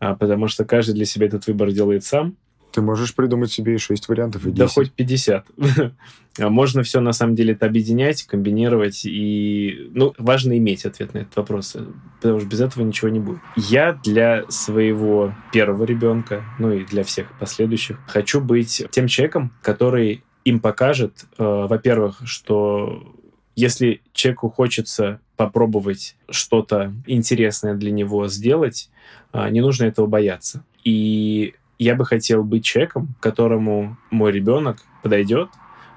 [0.00, 2.36] а, потому что каждый для себя этот выбор делает сам.
[2.76, 4.58] Ты можешь придумать себе и 6 вариантов, и 10.
[4.58, 5.46] Да хоть 50.
[6.38, 9.06] А можно все на самом деле это объединять, комбинировать.
[9.06, 11.74] И ну, важно иметь ответ на этот вопрос,
[12.20, 13.40] потому что без этого ничего не будет.
[13.56, 20.22] Я для своего первого ребенка, ну и для всех последующих, хочу быть тем человеком, который
[20.44, 23.16] им покажет, э, во-первых, что
[23.54, 28.90] если человеку хочется попробовать что-то интересное для него сделать,
[29.32, 30.66] э, не нужно этого бояться.
[30.84, 35.50] И я бы хотел быть человеком, которому мой ребенок подойдет,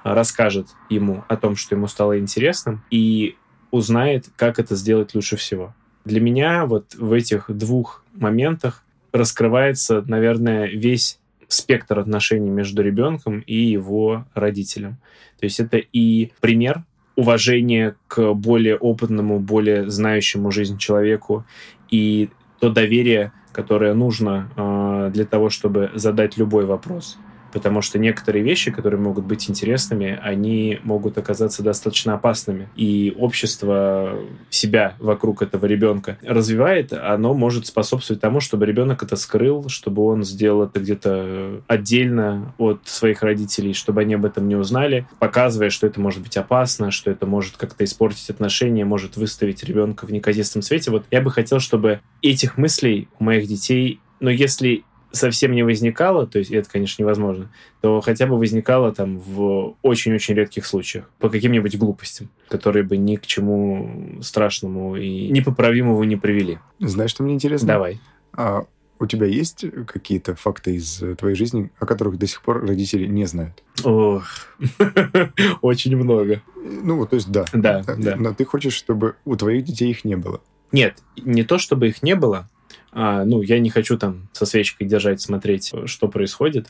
[0.04, 3.36] расскажет ему о том, что ему стало интересным, и
[3.72, 5.74] узнает, как это сделать лучше всего.
[6.06, 13.56] Для меня вот в этих двух моментах раскрывается, наверное, весь спектр отношений между ребенком и
[13.56, 14.98] его родителем.
[15.40, 16.84] То есть это и пример
[17.16, 21.46] уважения к более опытному, более знающему жизнь человеку,
[21.90, 27.18] и то доверие, которое нужно э, для того, чтобы задать любой вопрос
[27.52, 32.70] потому что некоторые вещи, которые могут быть интересными, они могут оказаться достаточно опасными.
[32.76, 39.70] И общество себя вокруг этого ребенка развивает, оно может способствовать тому, чтобы ребенок это скрыл,
[39.70, 45.08] чтобы он сделал это где-то отдельно от своих родителей, чтобы они об этом не узнали,
[45.20, 50.06] показывая, что это может быть опасно, что это может как-то испортить отношения, может выставить ребенка
[50.06, 50.92] в неказистом свете.
[50.92, 56.28] Вот я бы хотел, чтобы этих мыслей у моих детей но если совсем не возникало,
[56.28, 61.30] то есть это, конечно, невозможно, то хотя бы возникало там в очень-очень редких случаях по
[61.30, 66.60] каким-нибудь глупостям, которые бы ни к чему страшному и непоправимому не привели.
[66.80, 67.68] Знаешь, что мне интересно?
[67.68, 68.00] Давай.
[68.34, 68.66] А
[69.00, 73.26] у тебя есть какие-то факты из твоей жизни, о которых до сих пор родители не
[73.26, 73.64] знают?
[73.84, 74.26] Ох,
[75.62, 76.42] очень много.
[76.56, 77.46] Ну, вот, то есть, да.
[77.54, 78.16] Да, да.
[78.18, 80.42] Но ты хочешь, чтобы у твоих детей их не было?
[80.72, 82.50] Нет, не то, чтобы их не было,
[82.92, 86.68] а, ну, я не хочу там со свечкой держать, смотреть, что происходит.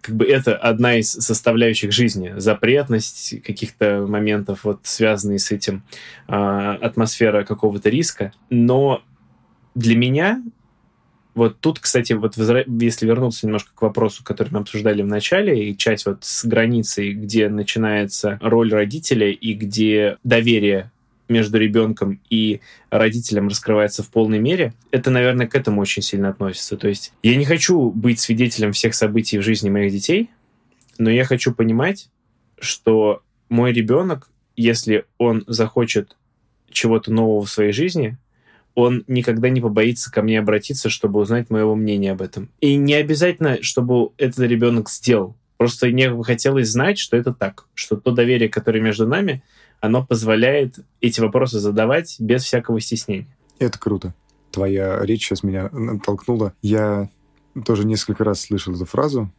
[0.00, 2.34] как бы это одна из составляющих жизни.
[2.36, 5.82] Запретность каких-то моментов, вот связанные с этим,
[6.28, 8.32] э, атмосфера какого-то риска.
[8.48, 9.02] Но
[9.74, 10.42] для меня
[11.38, 15.76] вот тут, кстати, вот если вернуться немножко к вопросу, который мы обсуждали в начале, и
[15.76, 20.90] часть вот с границей, где начинается роль родителя и где доверие
[21.28, 22.60] между ребенком и
[22.90, 26.76] родителем раскрывается в полной мере, это, наверное, к этому очень сильно относится.
[26.76, 30.30] То есть я не хочу быть свидетелем всех событий в жизни моих детей,
[30.98, 32.08] но я хочу понимать,
[32.58, 36.16] что мой ребенок, если он захочет
[36.70, 38.18] чего-то нового в своей жизни,
[38.74, 42.48] он никогда не побоится ко мне обратиться, чтобы узнать моего мнения об этом.
[42.60, 45.36] И не обязательно, чтобы этот ребенок сделал.
[45.56, 49.42] Просто мне хотелось знать, что это так, что то доверие, которое между нами,
[49.80, 53.26] оно позволяет эти вопросы задавать без всякого стеснения.
[53.58, 54.14] Это круто.
[54.50, 56.52] Твоя речь сейчас меня натолкнула.
[56.62, 57.08] Я
[57.64, 59.30] тоже несколько раз слышал эту фразу,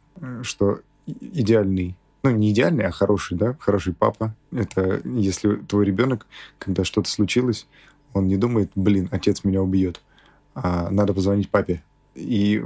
[0.42, 4.34] что идеальный ну, не идеальный, а хороший, да, хороший папа.
[4.52, 6.26] Это если твой ребенок,
[6.58, 7.66] когда что-то случилось,
[8.12, 10.00] он не думает, блин, отец меня убьет,
[10.54, 11.82] а надо позвонить папе.
[12.14, 12.62] И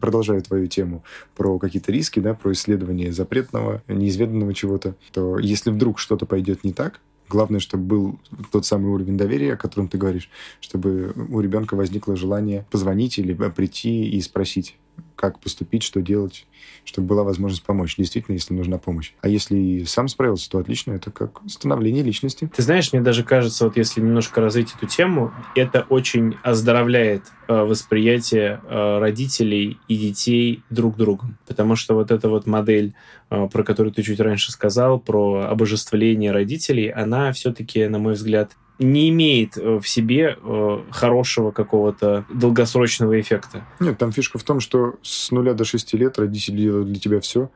[0.00, 1.04] продолжаю твою тему
[1.36, 6.72] про какие-то риски, да, про исследование запретного, неизведанного чего-то, то если вдруг что-то пойдет не
[6.72, 8.18] так, Главное, чтобы был
[8.50, 13.34] тот самый уровень доверия, о котором ты говоришь, чтобы у ребенка возникло желание позвонить или
[13.34, 14.76] прийти и спросить,
[15.18, 16.46] как поступить, что делать,
[16.84, 17.96] чтобы была возможность помочь.
[17.96, 19.12] Действительно, если нужна помощь.
[19.20, 20.92] А если сам справился, то отлично.
[20.92, 22.48] Это как становление личности.
[22.54, 27.52] Ты знаешь, мне даже кажется, вот если немножко развить эту тему, это очень оздоровляет э,
[27.52, 31.36] восприятие э, родителей и детей друг другом.
[31.48, 32.94] Потому что вот эта вот модель,
[33.30, 38.52] э, про которую ты чуть раньше сказал, про обожествление родителей, она все-таки, на мой взгляд,
[38.78, 43.64] не имеет э, в себе э, хорошего какого-то долгосрочного эффекта.
[43.80, 47.20] Нет, там фишка в том, что с нуля до шести лет родители делают для тебя
[47.20, 47.50] все,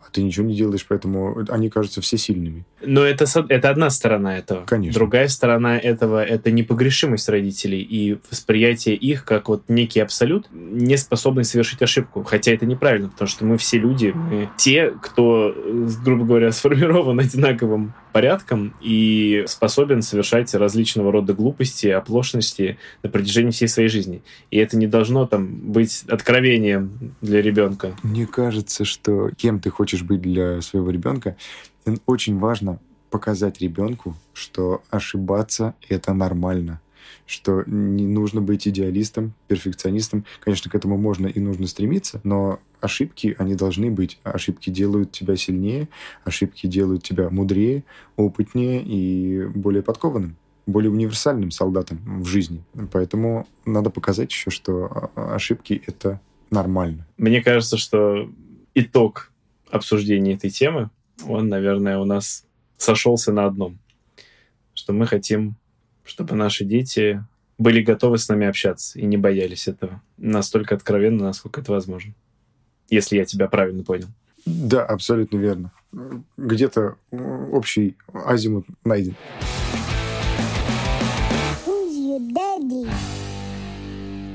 [0.00, 2.64] а ты ничего не делаешь, поэтому они кажутся все сильными.
[2.80, 4.64] Но это, это одна сторона этого.
[4.64, 4.94] Конечно.
[4.98, 11.44] Другая сторона этого— это непогрешимость родителей и восприятие их как вот некий абсолют, не способный
[11.44, 12.22] совершить ошибку.
[12.22, 15.54] Хотя это неправильно, потому что мы все люди, мы те, кто,
[16.04, 23.68] грубо говоря, сформирован одинаковым порядком и способен совершать различного рода глупости, оплошности на протяжении всей
[23.68, 24.22] своей жизни.
[24.50, 27.94] И это не должно там быть откровением для ребенка.
[28.02, 31.36] Мне кажется, что кем ты хочешь быть для своего ребенка,
[32.06, 32.78] очень важно
[33.10, 36.80] показать ребенку, что ошибаться это нормально
[37.26, 40.24] что не нужно быть идеалистом, перфекционистом.
[40.40, 44.18] Конечно, к этому можно и нужно стремиться, но ошибки, они должны быть.
[44.24, 45.88] Ошибки делают тебя сильнее,
[46.24, 47.84] ошибки делают тебя мудрее,
[48.16, 52.62] опытнее и более подкованным более универсальным солдатом в жизни.
[52.92, 56.20] Поэтому надо показать еще, что ошибки— это
[56.50, 57.06] нормально.
[57.16, 58.30] Мне кажется, что
[58.74, 59.27] итог
[59.70, 60.90] обсуждения этой темы,
[61.26, 62.44] он, наверное, у нас
[62.76, 63.78] сошелся на одном,
[64.74, 65.56] что мы хотим
[66.08, 67.22] чтобы наши дети
[67.58, 70.00] были готовы с нами общаться и не боялись этого.
[70.16, 72.14] Настолько откровенно, насколько это возможно.
[72.88, 74.08] Если я тебя правильно понял.
[74.46, 75.72] Да, абсолютно верно.
[76.36, 79.16] Где-то общий азимут найден.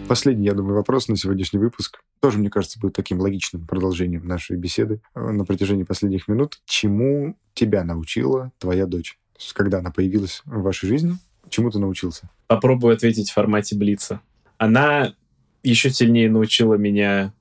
[0.07, 2.01] Последний, я думаю, вопрос на сегодняшний выпуск.
[2.19, 6.61] Тоже, мне кажется, будет таким логичным продолжением нашей беседы на протяжении последних минут.
[6.65, 9.17] Чему тебя научила твоя дочь?
[9.53, 11.17] Когда она появилась в вашей жизни,
[11.49, 12.29] Чему ты научился?
[12.47, 14.21] Попробую ответить в формате Блица.
[14.57, 15.13] Она
[15.61, 17.33] еще сильнее научила меня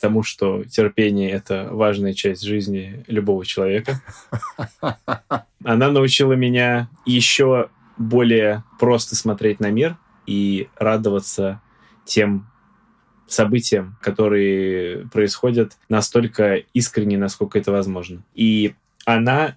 [0.00, 4.00] тому, что терпение— это важная часть жизни любого человека.
[5.64, 11.60] Она научила меня еще более просто смотреть на мир и радоваться
[12.04, 12.46] тем
[13.26, 18.22] событиям, которые происходят настолько искренне, насколько это возможно.
[18.34, 19.56] И она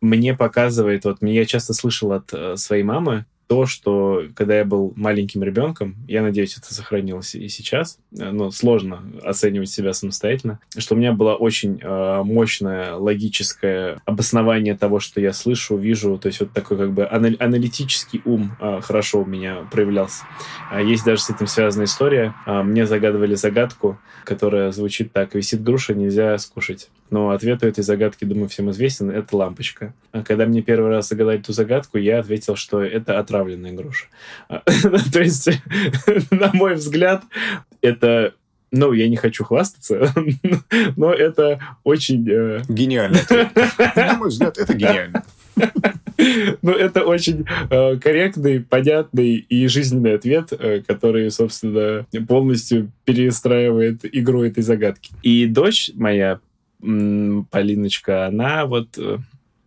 [0.00, 4.92] мне показывает, вот я часто слышал от э, своей мамы, то, что когда я был
[4.96, 10.94] маленьким ребенком, я надеюсь, это сохранилось и сейчас, э, но сложно оценивать себя самостоятельно, что
[10.94, 16.40] у меня было очень э, мощное логическое обоснование того, что я слышу, вижу, то есть
[16.40, 20.24] вот такой как бы анал- аналитический ум э, хорошо у меня проявлялся.
[20.70, 22.34] А есть даже с этим связанная история.
[22.46, 25.34] Э, мне загадывали загадку, которая звучит так.
[25.34, 26.90] Висит груша, нельзя скушать.
[27.10, 29.10] Но ответ у этой загадки, думаю, всем известен.
[29.10, 29.94] Это лампочка.
[30.12, 34.06] А когда мне первый раз загадали эту загадку, я ответил, что это отравленная груша.
[34.48, 35.48] То есть,
[36.30, 37.22] на мой взгляд,
[37.82, 38.34] это
[38.72, 40.12] ну, я не хочу хвастаться,
[40.96, 42.28] но это очень...
[42.28, 42.62] Э...
[42.68, 43.20] Гениально.
[43.94, 45.24] На мой взгляд, это гениально.
[46.62, 54.42] Ну, это очень э, корректный, понятный и жизненный ответ, э, который, собственно, полностью перестраивает игру
[54.42, 55.12] этой загадки.
[55.22, 56.40] И дочь моя
[56.80, 58.98] Полиночка, она вот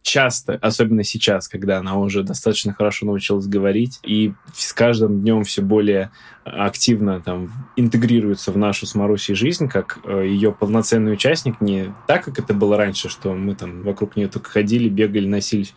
[0.10, 5.62] часто, особенно сейчас, когда она уже достаточно хорошо научилась говорить, и с каждым днем все
[5.62, 6.10] более
[6.50, 12.26] активно там интегрируется в нашу с Марусей жизнь, как э, ее полноценный участник, не так,
[12.26, 15.74] как это было раньше, что мы там вокруг нее только ходили, бегали, носились,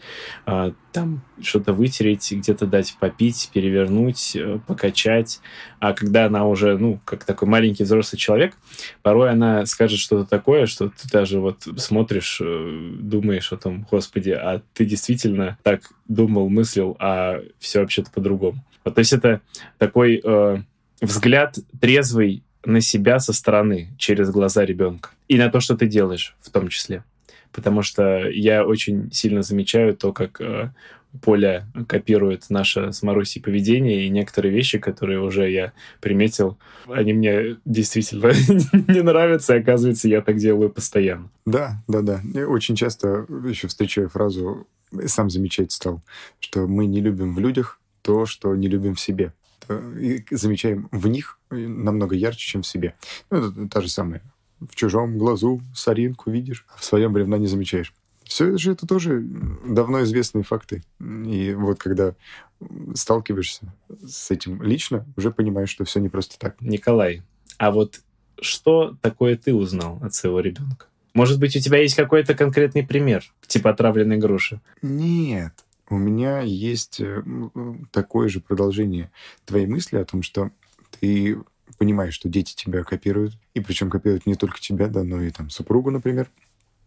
[0.47, 5.41] э, там что-то вытереть, где-то дать попить, перевернуть, э, покачать.
[5.81, 8.57] А когда она уже, ну, как такой маленький взрослый человек,
[9.03, 14.31] порой она скажет что-то такое, что ты даже вот смотришь, э, думаешь о том, господи,
[14.31, 18.63] а ты действительно так думал, мыслил, а все вообще-то по-другому.
[18.85, 19.41] Вот, то есть это
[19.79, 20.59] такой э,
[21.01, 25.11] взгляд трезвый на себя со стороны, через глаза ребенка.
[25.29, 27.05] И на то, что ты делаешь в том числе.
[27.51, 30.71] Потому что я очень сильно замечаю то, как э,
[31.21, 36.57] Поля копирует наше с Марусей поведение, и некоторые вещи, которые уже я приметил,
[36.89, 38.33] они мне действительно
[38.89, 41.29] не нравятся, и оказывается, я так делаю постоянно.
[41.45, 42.21] Да, да, да.
[42.33, 44.67] Я очень часто еще встречаю фразу,
[45.07, 46.01] сам замечать стал,
[46.41, 49.33] что мы не любим в людях то, что не любим в себе.
[49.99, 52.95] И замечаем в них намного ярче, чем в себе.
[53.31, 54.23] Ну, это та же самая.
[54.61, 57.95] В чужом глазу соринку видишь, а в своем бревна не замечаешь.
[58.25, 60.83] Все же это тоже давно известные факты.
[61.01, 62.15] И вот когда
[62.95, 63.73] сталкиваешься
[64.07, 66.61] с этим лично, уже понимаешь, что все не просто так.
[66.61, 67.23] Николай,
[67.59, 68.01] а вот
[68.41, 70.87] что такое ты узнал от своего ребенка?
[71.15, 74.61] Может быть, у тебя есть какой-то конкретный пример, типа отравленной груши?
[74.81, 75.53] Нет.
[75.93, 77.23] У меня есть э,
[77.91, 79.13] такое же продолжение
[79.45, 80.51] твоей мысли о том, что
[80.99, 81.39] ты
[81.77, 85.51] понимаешь, что дети тебя копируют, и причем копируют не только тебя, да, но и там
[85.51, 86.31] супругу, например.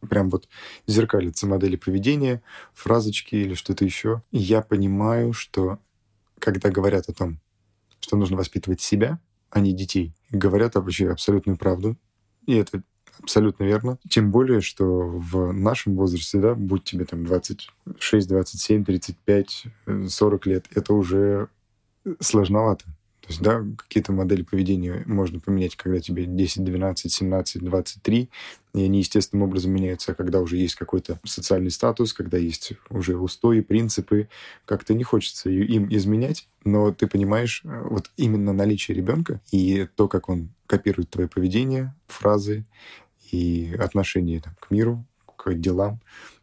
[0.09, 0.49] Прям вот
[0.87, 2.41] зеркалятся модели поведения,
[2.73, 4.23] фразочки или что-то еще.
[4.31, 5.77] И я понимаю, что
[6.39, 7.39] когда говорят о том,
[7.99, 9.19] что нужно воспитывать себя,
[9.51, 11.95] а не детей, говорят вообще абсолютную правду.
[12.47, 12.81] И это
[13.21, 13.97] Абсолютно верно.
[14.09, 19.63] Тем более, что в нашем возрасте, да, будь тебе там 26, 27, 35,
[20.07, 21.47] 40 лет, это уже
[22.19, 22.85] сложновато.
[23.25, 28.29] То есть, да, какие-то модели поведения можно поменять, когда тебе 10, 12, 17, 23,
[28.75, 33.17] и они естественным образом меняются, а когда уже есть какой-то социальный статус, когда есть уже
[33.17, 34.29] устои, принципы,
[34.65, 40.07] как-то не хочется им изменять, но ты понимаешь, э, вот именно наличие ребенка и то,
[40.07, 42.63] как он копирует твое поведение, фразы,
[43.31, 45.99] и отношение там, к миру, к делам,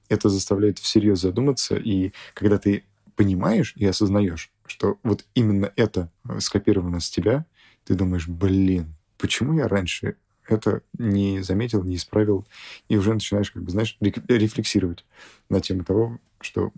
[0.08, 1.76] это заставляет всерьез задуматься.
[1.76, 2.84] И когда ты
[3.16, 7.46] понимаешь и осознаешь, что вот именно это э, скопировано с тебя,
[7.84, 10.16] ты думаешь, блин, почему я раньше
[10.48, 12.46] это не заметил, не исправил,
[12.88, 15.04] и уже начинаешь, как бы, знаешь, рефлексировать
[15.48, 16.72] на тему того, что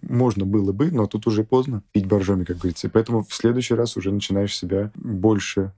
[0.00, 2.86] можно было бы, но тут уже поздно пить боржоми, как говорится.
[2.86, 5.72] И поэтому в следующий раз уже начинаешь себя больше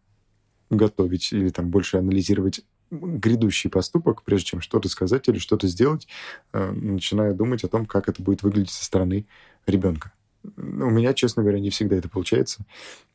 [0.70, 6.07] готовить или там больше анализировать грядущий поступок, прежде чем что-то сказать или что-то сделать,
[6.52, 9.26] э, начинаю думать о том, как это будет выглядеть со стороны
[9.66, 10.12] ребенка.
[10.57, 12.64] У меня, честно говоря, не всегда это получается.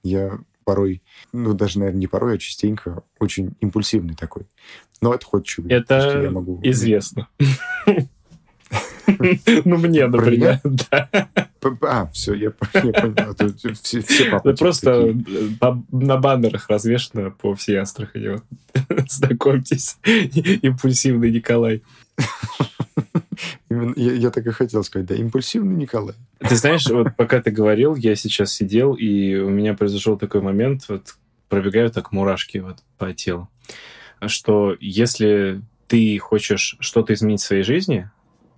[0.04, 4.48] Я порой, ну даже, наверное, не порой, а частенько очень импульсивный такой.
[5.02, 5.66] Но чуть.
[5.72, 6.60] Это я могу...
[6.64, 7.28] известно.
[9.66, 11.10] Ну, мне, например, да.
[11.82, 13.36] А, все, я понял.
[13.82, 15.14] Все, папы Просто
[15.92, 18.42] на баннерах развешено по всей Астрахани.
[19.10, 21.84] Знакомьтесь, импульсивный Николай.
[23.70, 26.16] Именно, я, я так и хотел сказать, да, импульсивный Николай.
[26.40, 30.86] Ты знаешь, вот пока ты говорил, я сейчас сидел, и у меня произошел такой момент,
[30.90, 31.16] вот
[31.48, 33.50] пробегают так мурашки вот по телу,
[34.28, 38.10] что если ты хочешь что-то изменить в своей жизни,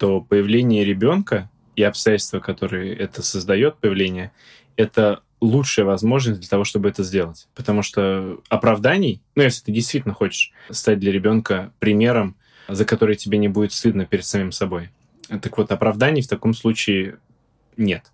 [0.01, 4.31] то появление ребенка и обстоятельства, которые это создает, появление,
[4.75, 7.47] это лучшая возможность для того, чтобы это сделать.
[7.53, 12.35] Потому что оправданий, ну, если ты действительно хочешь стать для ребенка примером,
[12.67, 14.89] за который тебе не будет стыдно перед самим собой.
[15.27, 17.19] Так вот, оправданий в таком случае
[17.77, 18.11] нет.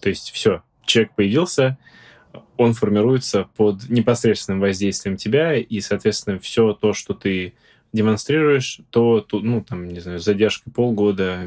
[0.00, 1.78] То есть все, человек появился,
[2.56, 7.54] он формируется под непосредственным воздействием тебя, и, соответственно, все то, что ты
[7.92, 11.40] демонстрируешь, то, то ну, там, не знаю, с задержкой полгода,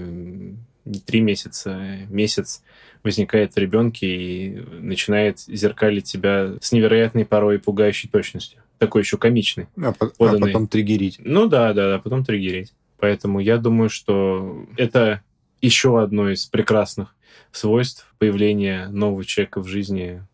[1.06, 2.64] три месяца, месяц
[3.04, 8.62] возникает в ребенке и начинает зеркалить тебя с невероятной порой пугающей точностью.
[8.78, 9.68] Такой еще комичный.
[9.78, 11.18] А, а потом триггерить.
[11.20, 12.74] Ну да, да, да, потом триггерить.
[13.00, 15.22] Поэтому я думаю, что это
[15.62, 17.16] еще одно из прекрасных
[17.52, 20.26] свойств появления нового человека в жизни,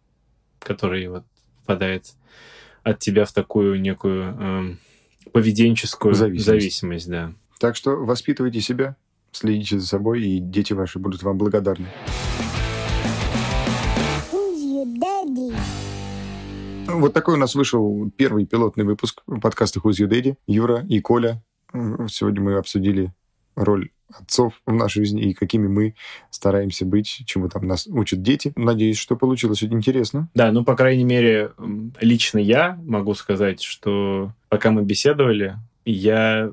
[0.60, 1.24] который вот
[1.60, 2.14] попадает
[2.84, 4.80] от тебя в такую некую эм,
[5.32, 6.46] поведенческую зависимость.
[6.46, 7.34] зависимость, да.
[7.60, 8.96] Так что воспитывайте себя,
[9.32, 11.88] следите за собой, и дети ваши будут вам благодарны.
[16.88, 20.36] Вот такой у нас вышел первый пилотный выпуск подкаста Who's Your Daddy.
[20.48, 21.42] Юра и Коля
[21.74, 23.14] Сегодня мы обсудили
[23.56, 25.96] роль отцов в нашей жизни и какими мы
[26.30, 28.54] стараемся быть, чему там нас учат дети.
[28.56, 30.30] Надеюсь, что получилось очень интересно.
[30.34, 31.52] Да, ну, по крайней мере,
[32.00, 36.52] лично я могу сказать, что пока мы беседовали, я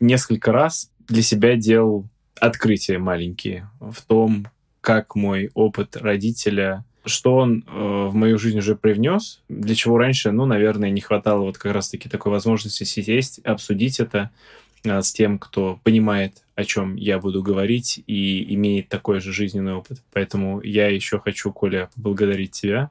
[0.00, 2.06] несколько раз для себя делал
[2.38, 4.46] открытия маленькие в том,
[4.80, 10.30] как мой опыт родителя что он э, в мою жизнь уже привнес, для чего раньше,
[10.32, 14.30] ну, наверное, не хватало вот как раз-таки такой возможности сесть, обсудить это
[14.84, 20.02] с тем, кто понимает, о чем я буду говорить и имеет такой же жизненный опыт.
[20.12, 22.90] Поэтому я еще хочу, Коля, поблагодарить тебя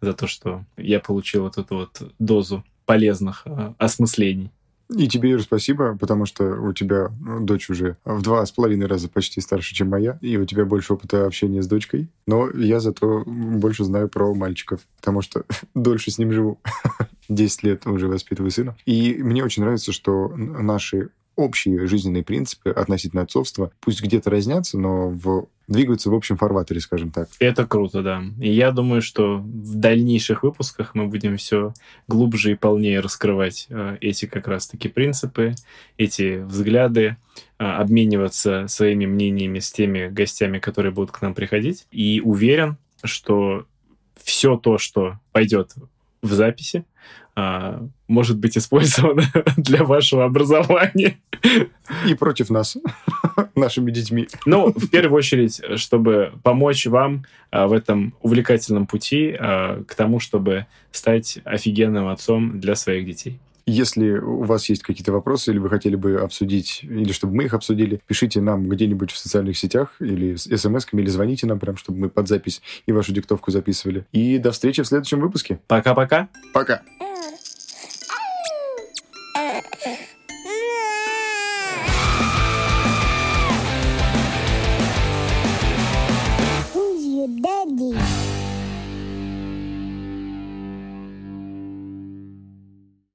[0.00, 4.50] за то, что я получил вот эту вот дозу полезных э, осмыслений.
[4.88, 8.86] И тебе, Юр, спасибо, потому что у тебя ну, дочь уже в два с половиной
[8.86, 12.08] раза почти старше, чем моя, и у тебя больше опыта общения с дочкой.
[12.26, 16.60] Но я зато больше знаю про мальчиков, потому что дольше с ним живу.
[17.28, 18.76] 10 лет уже воспитываю сына.
[18.86, 25.10] И мне очень нравится, что наши общие жизненные принципы относительно отцовства, пусть где-то разнятся, но
[25.10, 27.28] в двигаются в общем фарватере, скажем так.
[27.38, 28.22] Это круто, да.
[28.40, 31.74] И я думаю, что в дальнейших выпусках мы будем все
[32.08, 35.54] глубже и полнее раскрывать э, эти как раз-таки принципы,
[35.98, 37.16] эти взгляды,
[37.58, 41.86] э, обмениваться своими мнениями с теми гостями, которые будут к нам приходить.
[41.90, 43.66] И уверен, что
[44.22, 45.74] все то, что пойдет
[46.22, 46.84] в записи,
[47.36, 49.24] а, может быть использовано
[49.58, 51.18] для вашего образования.
[52.06, 52.78] И против нас,
[53.54, 54.26] нашими детьми.
[54.46, 60.18] Ну, в первую очередь, чтобы помочь вам а, в этом увлекательном пути а, к тому,
[60.18, 63.38] чтобы стать офигенным отцом для своих детей.
[63.68, 67.52] Если у вас есть какие-то вопросы, или вы хотели бы обсудить, или чтобы мы их
[67.52, 71.98] обсудили, пишите нам где-нибудь в социальных сетях, или с смс-ками, или звоните нам прям, чтобы
[71.98, 74.06] мы под запись и вашу диктовку записывали.
[74.12, 75.58] И до встречи в следующем выпуске.
[75.66, 76.28] Пока-пока.
[76.54, 76.74] Пока.
[76.74, 76.80] -пока.
[76.98, 77.05] Пока.